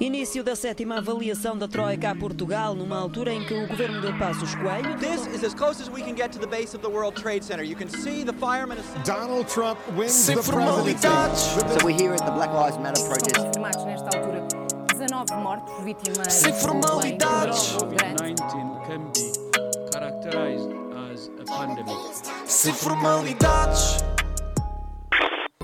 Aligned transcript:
Início 0.00 0.44
da 0.44 0.54
sétima 0.54 0.98
avaliação 0.98 1.58
da 1.58 1.66
Troika 1.66 2.10
a 2.10 2.14
Portugal, 2.14 2.72
numa 2.72 2.96
altura 2.96 3.32
em 3.32 3.44
que 3.44 3.52
o 3.52 3.66
governo 3.66 4.00
de 4.00 4.16
Passos 4.16 4.54
Coelho. 4.54 4.96
This 4.98 5.26
is 5.34 5.42
as 5.42 5.52
close 5.52 5.82
as 5.82 5.88
we 5.88 6.02
can 6.02 6.14
get 6.14 6.30
to 6.30 6.38
the 6.38 6.46
base 6.46 6.72
of 6.76 6.82
the 6.82 6.88
World 6.88 7.20
Trade 7.20 7.44
Center. 7.44 7.64
You 7.64 7.74
can 7.76 7.88
see 7.88 8.24
the 8.24 8.32
firemen. 8.32 8.78
Donald 9.04 9.48
Trump 9.48 9.76
wins 9.96 10.12
Sem 10.12 10.36
the 10.36 10.42
presidency. 10.42 10.94
formalidades. 11.02 11.38
So 11.40 11.84
we're 11.84 11.96
here 11.96 12.12
at 12.14 12.24
the 12.24 12.30
Black 12.30 12.52
Lives 12.52 12.78
Matter 12.78 13.02
protest. 13.08 13.34
confirmados 13.40 13.84
nesta 13.84 14.16
altura 14.16 14.46
19 14.94 15.34
mortos 15.42 15.84
vítimas 15.84 16.32
Sem 16.32 16.52
de 16.52 16.58
formalidades. 16.60 17.72
drone 17.72 17.96
grande. 17.96 19.28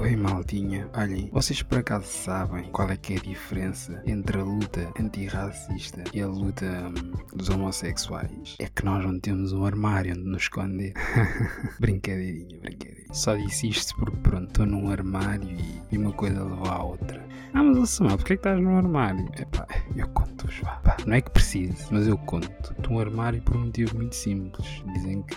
Oi 0.05 0.16
maldinha, 0.16 0.86
olhem, 0.95 1.30
vocês 1.32 1.62
por 1.62 1.79
acaso 1.79 2.07
sabem 2.07 2.64
qual 2.64 2.91
é 2.91 2.96
que 2.98 3.14
é 3.14 3.16
a 3.16 3.20
diferença 3.20 4.02
entre 4.05 4.38
a 4.38 4.45
luta 4.45 4.92
antirracista 5.01 6.05
e 6.12 6.20
a 6.20 6.27
luta 6.27 6.66
hum, 6.66 7.15
dos 7.34 7.48
homossexuais? 7.48 8.55
É 8.59 8.69
que 8.69 8.84
nós 8.84 9.02
não 9.02 9.19
temos 9.19 9.55
um 9.55 9.65
armário 9.65 10.12
onde 10.12 10.29
nos 10.29 10.43
esconder. 10.43 10.93
brincadeirinha, 11.80 12.60
brincadeirinha. 12.60 12.94
Só 13.14 13.36
disse 13.36 13.68
isto 13.68 13.95
porque 13.95 14.16
pronto, 14.16 14.48
estou 14.48 14.66
num 14.66 14.91
armário 14.91 15.56
e, 15.92 15.96
uma 15.96 16.10
coisa 16.12 16.42
levou 16.42 16.66
à 16.66 16.82
outra. 16.82 17.24
Ah, 17.54 17.62
mas 17.62 17.90
Samuel, 17.90 18.16
porquê 18.16 18.32
é 18.32 18.37
que 18.37 18.40
estás 18.40 18.60
num 18.60 18.77
armário? 18.77 19.30
Epá, 19.38 19.68
eu 19.95 20.09
conto-vos, 20.09 20.59
vá. 20.59 20.96
Não 21.06 21.14
é 21.14 21.20
que 21.20 21.30
precise, 21.30 21.87
mas 21.92 22.09
eu 22.09 22.18
conto. 22.18 22.50
Estou 22.77 22.95
num 22.95 22.98
armário 22.98 23.40
por 23.42 23.54
um 23.56 23.66
motivo 23.66 23.96
muito 23.96 24.16
simples. 24.16 24.82
Dizem 24.95 25.23
que, 25.23 25.37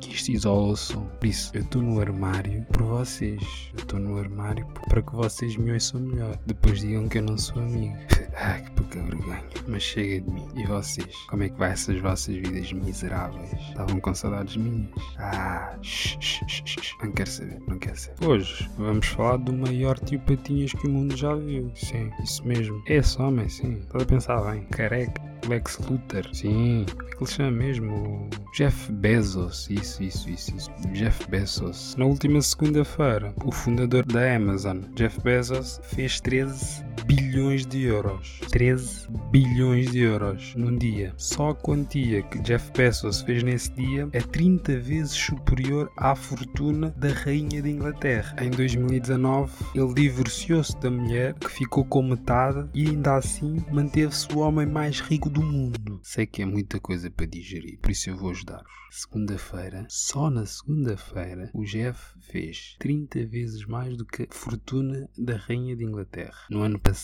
que 0.00 0.14
isto 0.14 0.30
isola 0.30 0.72
o 0.72 0.76
som. 0.76 1.04
Por 1.20 1.26
isso, 1.26 1.50
eu 1.54 1.60
estou 1.60 1.82
no 1.82 2.00
armário 2.00 2.64
por 2.72 2.84
vocês. 2.84 3.70
Eu 3.74 3.80
estou 3.80 4.00
no 4.00 4.18
armário 4.18 4.66
para 4.88 5.02
que 5.02 5.14
vocês 5.14 5.54
me 5.58 5.72
ouçam 5.72 6.00
melhor. 6.00 6.38
Depois 6.46 6.80
digam 6.80 7.06
que 7.06 7.18
eu 7.18 7.22
não 7.22 7.36
sou 7.36 7.62
amigo. 7.62 7.94
Ai, 8.40 8.62
que 8.62 8.70
pouca 8.70 9.02
vergonha. 9.02 9.44
Mas 9.66 9.82
chega 9.82 10.22
de 10.22 10.30
mim. 10.30 10.48
E 10.56 10.64
vocês? 10.64 11.14
Como 11.28 11.42
é 11.42 11.50
que 11.50 11.58
vai 11.58 11.72
essas 11.72 12.00
vossas 12.00 12.34
vidas 12.34 12.72
miseráveis? 12.72 13.52
Estavam 13.68 14.00
com 14.00 14.14
saudades 14.14 14.56
minhas? 14.56 14.88
Ah, 15.18 15.76
shh, 15.82 16.16
shh, 16.20 16.44
shh, 16.46 16.80
shh. 16.80 16.96
Não 17.18 17.24
quero 17.24 17.30
saber, 17.30 17.62
não 17.66 17.78
quero 17.78 17.96
saber. 17.96 18.26
Hoje 18.26 18.70
vamos 18.78 19.06
falar 19.08 19.38
do 19.38 19.52
maior 19.52 19.98
tio 19.98 20.20
Patinhas 20.20 20.72
que 20.72 20.86
o 20.86 20.90
mundo 20.90 21.16
já 21.16 21.34
viu. 21.34 21.70
Sim, 21.74 22.10
isso 22.22 22.46
mesmo. 22.46 22.80
Esse 22.86 23.20
homem, 23.20 23.48
sim. 23.48 23.78
Estás 23.80 24.04
a 24.04 24.06
pensar 24.06 24.40
bem. 24.42 24.62
Careca. 24.66 25.28
Lex 25.48 25.78
Luthor, 25.78 26.28
sim, 26.34 26.84
como 26.90 27.08
é 27.08 27.10
que 27.12 27.22
ele 27.22 27.30
chama 27.30 27.50
mesmo? 27.52 28.28
Jeff 28.56 28.92
Bezos, 28.92 29.70
isso, 29.70 30.02
isso, 30.02 30.28
isso, 30.28 30.56
isso. 30.56 30.70
Jeff 30.92 31.30
Bezos. 31.30 31.94
Na 31.96 32.04
última 32.04 32.42
segunda-feira, 32.42 33.32
o 33.44 33.52
fundador 33.52 34.04
da 34.04 34.34
Amazon, 34.34 34.80
Jeff 34.96 35.20
Bezos, 35.22 35.80
fez 35.84 36.20
13 36.20 36.84
bilhões 37.08 37.64
de 37.64 37.84
euros. 37.84 38.38
13 38.50 39.08
bilhões 39.30 39.90
de 39.90 40.00
euros 40.00 40.54
num 40.54 40.76
dia. 40.76 41.14
Só 41.16 41.50
a 41.50 41.54
quantia 41.54 42.22
que 42.22 42.38
Jeff 42.40 42.70
Bezos 42.72 43.22
fez 43.22 43.42
nesse 43.42 43.72
dia 43.72 44.06
é 44.12 44.20
30 44.20 44.78
vezes 44.78 45.12
superior 45.12 45.90
à 45.96 46.14
fortuna 46.14 46.94
da 46.98 47.08
Rainha 47.08 47.62
de 47.62 47.70
Inglaterra. 47.70 48.36
Em 48.42 48.50
2019, 48.50 49.50
ele 49.74 49.94
divorciou-se 49.94 50.78
da 50.80 50.90
mulher 50.90 51.32
que 51.32 51.50
ficou 51.50 51.82
com 51.82 52.02
metade 52.02 52.68
e 52.74 52.86
ainda 52.88 53.16
assim 53.16 53.64
manteve-se 53.72 54.28
o 54.34 54.40
homem 54.40 54.66
mais 54.66 55.00
rico 55.00 55.30
do 55.30 55.42
mundo. 55.42 56.00
Sei 56.02 56.26
que 56.26 56.42
é 56.42 56.46
muita 56.46 56.78
coisa 56.78 57.10
para 57.10 57.24
digerir, 57.24 57.78
por 57.80 57.90
isso 57.90 58.10
eu 58.10 58.18
vou 58.18 58.30
ajudar-vos. 58.30 58.78
Segunda-feira, 58.90 59.86
só 59.88 60.30
na 60.30 60.46
segunda-feira, 60.46 61.50
o 61.52 61.62
Jeff 61.62 62.18
fez 62.20 62.74
30 62.78 63.26
vezes 63.26 63.66
mais 63.66 63.96
do 63.96 64.04
que 64.04 64.22
a 64.22 64.34
fortuna 64.34 65.08
da 65.16 65.36
Rainha 65.36 65.76
de 65.76 65.84
Inglaterra. 65.84 66.46
No 66.50 66.62
ano 66.62 66.78
passado, 66.78 66.97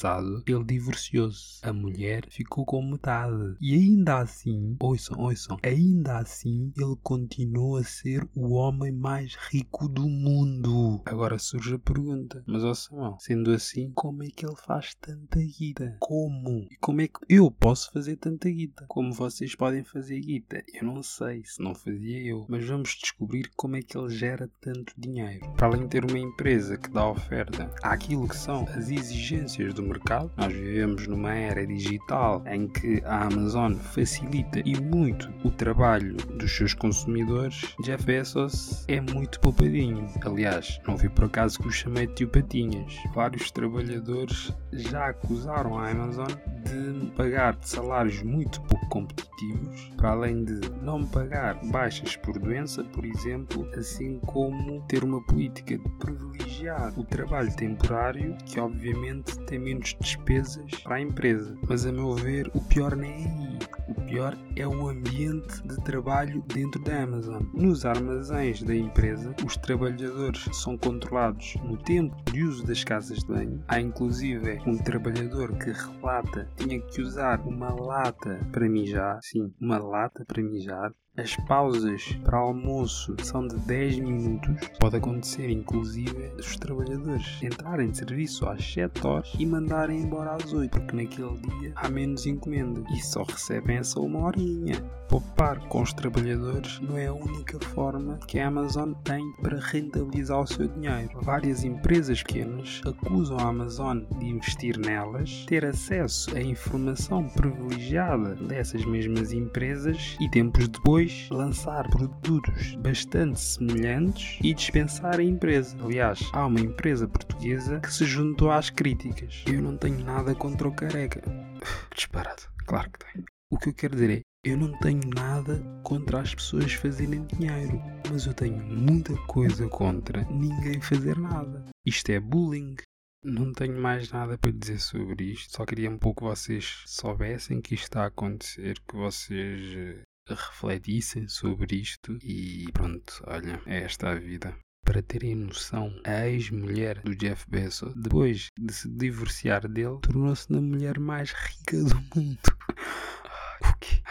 ele 0.47 0.65
divorciou-se. 0.65 1.61
A 1.63 1.73
mulher 1.73 2.27
ficou 2.31 2.65
com 2.65 2.83
metade. 2.83 3.57
E 3.61 3.75
ainda 3.75 4.19
assim, 4.19 4.77
ouçam, 4.81 5.19
ouçam, 5.19 5.59
ainda 5.63 6.19
assim, 6.19 6.73
ele 6.77 6.97
continuou 7.03 7.77
a 7.77 7.85
ser 7.85 8.27
o 8.35 8.55
homem 8.55 8.93
mais 8.93 9.35
rico 9.51 9.89
do 9.89 10.09
mundo. 10.09 11.01
Agora 11.05 11.39
surge 11.39 11.75
a 11.75 11.79
pergunta, 11.79 12.43
mas 12.47 12.65
Samuel, 12.79 13.17
sendo 13.21 13.53
assim, 13.53 13.91
como 13.95 14.23
é 14.23 14.29
que 14.29 14.45
ele 14.45 14.57
faz 14.57 14.95
tanta 15.01 15.39
guita? 15.39 15.97
Como? 16.01 16.67
E 16.71 16.77
como 16.81 17.01
é 17.01 17.09
que 17.09 17.21
eu 17.29 17.51
posso 17.51 17.93
fazer 17.93 18.17
tanta 18.17 18.51
guita? 18.51 18.85
Como 18.89 19.13
vocês 19.13 19.55
podem 19.55 19.85
fazer 19.85 20.21
guita? 20.21 20.65
Eu 20.73 20.85
não 20.85 21.03
sei, 21.03 21.43
se 21.45 21.63
não 21.63 21.75
fazia 21.75 22.21
eu. 22.23 22.47
Mas 22.49 22.67
vamos 22.67 22.91
descobrir 23.01 23.51
como 23.57 23.77
é 23.77 23.83
que 23.83 23.97
ele 23.97 24.09
gera 24.09 24.51
tanto 24.61 24.93
dinheiro. 24.97 25.53
Para 25.53 25.69
além 25.69 25.83
de 25.83 25.89
ter 25.89 26.05
uma 26.05 26.19
empresa 26.19 26.77
que 26.77 26.91
dá 26.91 27.09
oferta 27.09 27.71
àquilo 27.83 28.29
que 28.29 28.37
são 28.37 28.65
as 28.69 28.89
exigências 28.91 29.75
do 29.75 29.83
mercado, 29.85 30.31
nós 30.37 30.53
vivemos 30.53 31.07
numa 31.07 31.35
era 31.35 31.67
digital 31.67 32.43
em 32.47 32.69
que 32.69 33.03
a 33.05 33.25
Amazon 33.25 33.75
facilita 33.75 34.61
e 34.65 34.81
muito 34.81 35.33
o 35.45 35.51
trabalho 35.51 36.17
dos 36.39 36.55
seus 36.57 36.75
consumidores. 36.75 37.75
Jeff 37.83 38.05
Bezos 38.05 38.85
é 38.89 39.01
muito 39.01 39.41
poupadinho. 39.41 40.07
Aliás, 40.25 40.81
não 40.87 40.97
vi 40.97 41.09
por 41.09 41.25
acaso 41.25 41.59
que 41.59 41.69
o 41.69 41.73
chamei 41.73 42.07
de 42.07 42.15
tio 42.15 42.29
Patinhas. 42.29 42.95
Vários 43.15 43.51
trabalhadores 43.51 44.53
já 44.73 45.09
acusaram 45.09 45.79
a 45.79 45.91
Amazon 45.91 46.31
de 46.75 47.11
pagar 47.13 47.57
salários 47.63 48.23
muito 48.23 48.61
pouco 48.63 48.89
competitivos, 48.89 49.93
para 49.97 50.11
além 50.11 50.45
de 50.45 50.61
não 50.83 51.05
pagar 51.05 51.61
baixas 51.71 52.17
por 52.17 52.39
doença, 52.39 52.85
por 52.85 53.05
exemplo, 53.05 53.69
assim 53.77 54.19
como 54.21 54.81
ter 54.87 55.05
uma 55.05 55.21
política 55.23 55.79
de 55.79 55.89
privilegiar 55.99 56.99
o 56.99 57.05
trabalho 57.05 57.55
temporário, 57.57 58.37
que 58.47 58.61
obviamente 58.61 59.39
tem 59.47 59.59
menos 59.59 59.97
despesas 60.01 60.71
para 60.83 60.97
a 60.97 61.01
empresa. 61.01 61.57
Mas 61.69 61.87
a 61.87 61.93
meu 61.93 62.15
ver, 62.15 62.51
o 62.55 62.61
pior 62.61 62.97
nem 62.97 63.11
é 63.11 63.15
aí. 63.17 63.59
O 63.87 63.95
pior 64.07 64.37
é 64.57 64.67
o 64.67 64.89
ambiente 64.89 65.63
de 65.63 65.77
trabalho 65.85 66.43
dentro 66.47 66.83
da 66.83 67.03
Amazon. 67.03 67.43
Nos 67.53 67.85
armazéns 67.85 68.63
da 68.63 68.75
empresa, 68.75 69.35
os 69.45 69.57
trabalhadores 69.57 70.49
são 70.53 70.77
controlados 70.79 71.55
no 71.63 71.77
tempo 71.77 72.17
de 72.31 72.43
uso 72.45 72.67
das 72.67 72.83
casas 72.83 73.19
de 73.19 73.27
banho. 73.27 73.63
Há 73.69 73.81
inclusive 73.81 74.59
um 74.67 74.79
trabalhador 74.79 75.57
que 75.59 75.71
relata 75.71 76.49
que 76.57 76.67
tinha 76.67 76.81
que 76.81 77.03
usar 77.03 77.41
uma 77.41 77.75
lata 77.75 78.41
para 78.51 78.69
mijar. 78.69 79.19
Sim, 79.23 79.53
uma 79.61 79.79
lata 79.79 80.25
para 80.27 80.43
mijar. 80.43 80.91
As 81.17 81.37
pausas 81.47 82.19
para 82.25 82.39
almoço 82.39 83.15
são 83.23 83.47
de 83.47 83.55
10 83.55 84.01
minutos. 84.01 84.69
Pode 84.81 84.97
acontecer, 84.97 85.49
inclusive, 85.49 86.33
os 86.37 86.57
trabalhadores 86.57 87.41
entrarem 87.41 87.91
de 87.91 87.99
serviço 87.99 88.49
às 88.49 88.65
7 88.73 89.07
horas 89.07 89.33
e 89.39 89.47
mandarem 89.47 90.01
embora 90.01 90.35
às 90.35 90.53
8, 90.53 90.73
porque 90.73 90.97
naquele 90.97 91.39
dia 91.39 91.73
há 91.77 91.89
menos 91.89 92.27
encomenda 92.27 92.83
e 92.93 93.01
só 93.01 93.23
recebem 93.23 93.77
essa 93.77 94.01
uma 94.01 94.25
horinha. 94.25 94.83
Poupar 95.09 95.61
com 95.69 95.83
os 95.83 95.93
trabalhadores 95.93 96.81
não 96.81 96.99
é 96.99 97.07
a 97.07 97.13
única 97.13 97.61
forma 97.61 98.19
que 98.27 98.41
a 98.41 98.49
Amazon 98.49 98.93
tem 99.05 99.25
para 99.41 99.61
rentabilizar 99.61 100.41
o 100.41 100.47
seu 100.47 100.67
dinheiro. 100.67 101.21
Várias 101.23 101.63
empresas 101.63 102.25
pequenas 102.25 102.81
acusam 102.85 103.39
a 103.39 103.45
Amazon 103.45 104.01
de 104.19 104.27
investir 104.27 104.77
nelas, 104.77 105.45
ter 105.47 105.65
acesso 105.65 106.37
a 106.37 106.41
informação 106.41 107.29
privilegiada 107.29 108.35
dessas 108.35 108.85
mesmas 108.85 109.33
empresas 109.33 110.17
e 110.21 110.29
tempos 110.29 110.67
depois 110.67 111.04
lançar 111.31 111.89
produtos 111.91 112.75
bastante 112.77 113.41
semelhantes 113.41 114.39
e 114.43 114.53
dispensar 114.55 115.19
a 115.19 115.23
empresa. 115.23 115.77
Aliás, 115.83 116.21
há 116.33 116.47
uma 116.47 116.61
empresa 116.61 117.09
portuguesa 117.09 117.81
que 117.81 117.93
se 117.93 118.05
juntou 118.05 118.51
às 118.51 118.71
críticas. 118.71 119.45
Eu 119.47 119.63
não 119.63 119.77
tenho 119.77 120.05
nada 120.05 120.35
contra 120.35 120.69
o 120.69 120.75
careca. 120.75 121.23
Disparado, 121.95 122.43
claro 122.67 122.91
que 122.91 122.99
tenho. 123.13 123.25
O 123.51 123.59
que 123.59 123.69
eu 123.69 123.75
quero 123.75 123.95
dizer 123.95 124.11
é, 124.11 124.21
eu 124.45 124.59
não 124.59 124.79
tenho 124.79 125.01
nada 125.15 125.59
contra 125.83 126.21
as 126.21 126.35
pessoas 126.35 126.75
fazerem 126.75 127.25
dinheiro, 127.25 127.81
mas 128.11 128.27
eu 128.27 128.35
tenho 128.35 128.63
muita 128.63 129.17
coisa 129.27 129.67
contra 129.69 130.25
ninguém 130.25 130.81
fazer 130.81 131.19
nada. 131.19 131.65
Isto 131.87 132.11
é 132.11 132.21
bullying. 132.21 132.77
Não 133.23 133.55
tenho 133.55 133.81
mais 133.81 134.13
nada 134.13 134.37
para 134.37 134.53
dizer 134.53 134.79
sobre 134.81 135.33
isto, 135.33 135.57
só 135.57 135.65
queria 135.65 135.89
um 135.89 135.97
pouco 135.97 136.21
que 136.21 136.29
vocês 136.29 136.83
soubessem 136.85 137.63
que 137.63 137.75
isto 137.75 137.85
está 137.85 138.03
a 138.03 138.09
acontecer, 138.09 138.79
que 138.87 138.95
vocês 138.95 139.75
eh, 139.75 140.03
refletissem 140.33 141.29
sobre 141.29 141.77
isto 141.77 142.19
e 142.23 142.65
pronto, 142.73 143.23
olha, 143.27 143.61
é 143.67 143.83
esta 143.83 144.11
a 144.11 144.15
vida. 144.15 144.57
Para 144.85 145.03
terem 145.03 145.35
noção, 145.35 145.99
a 146.05 146.27
ex-mulher 146.27 147.01
do 147.03 147.15
Jeff 147.15 147.49
Bezos, 147.49 147.95
depois 147.95 148.49
de 148.59 148.73
se 148.73 148.89
divorciar 148.89 149.67
dele, 149.69 149.99
tornou-se 150.03 150.51
na 150.53 150.61
mulher 150.61 150.99
mais 150.99 151.33
rica 151.33 151.83
do 151.83 152.01
mundo. 152.15 152.57
O 153.61 153.79
quê? 153.79 154.03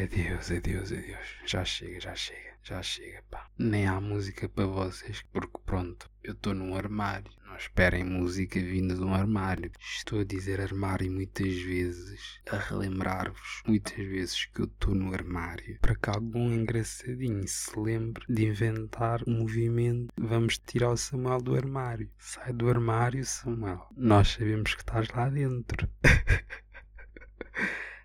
Adeus, 0.00 0.52
adeus, 0.52 0.92
adeus. 0.92 1.36
Já 1.44 1.64
chega, 1.64 1.98
já 1.98 2.14
chega, 2.14 2.54
já 2.62 2.80
chega, 2.80 3.24
pá. 3.28 3.48
Nem 3.58 3.86
há 3.86 4.00
música 4.00 4.48
para 4.48 4.66
vocês, 4.66 5.20
porque 5.32 5.58
pronto, 5.66 6.08
eu 6.22 6.32
estou 6.32 6.54
num 6.54 6.76
armário. 6.76 7.32
Esperem 7.62 8.02
música 8.02 8.58
vinda 8.58 8.96
de 8.96 9.02
um 9.02 9.14
armário. 9.14 9.70
Estou 9.80 10.18
a 10.18 10.24
dizer 10.24 10.60
armário 10.60 11.12
muitas 11.12 11.54
vezes, 11.62 12.40
a 12.50 12.56
relembrar-vos 12.56 13.62
muitas 13.64 14.04
vezes 14.04 14.46
que 14.46 14.62
eu 14.62 14.64
estou 14.64 14.96
no 14.96 15.14
armário, 15.14 15.78
para 15.80 15.94
que 15.94 16.10
algum 16.10 16.52
engraçadinho 16.52 17.46
se 17.46 17.78
lembre 17.78 18.24
de 18.28 18.46
inventar 18.46 19.22
um 19.28 19.38
movimento. 19.38 20.12
Vamos 20.18 20.58
tirar 20.58 20.90
o 20.90 20.96
Samuel 20.96 21.40
do 21.40 21.54
armário. 21.54 22.10
Sai 22.18 22.52
do 22.52 22.68
armário, 22.68 23.24
Samuel. 23.24 23.86
Nós 23.96 24.30
sabemos 24.30 24.74
que 24.74 24.80
estás 24.80 25.08
lá 25.10 25.28
dentro. 25.28 25.88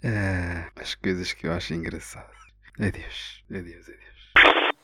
Ah, 0.04 0.72
as 0.76 0.94
coisas 0.94 1.34
que 1.34 1.48
eu 1.48 1.52
acho 1.52 1.74
engraçadas. 1.74 2.38
Adeus, 2.80 3.44
adeus, 3.50 3.90
adeus. 3.90 4.17